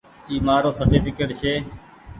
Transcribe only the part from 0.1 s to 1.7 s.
اي مآرو سرٽيڦڪيٽ ڇي۔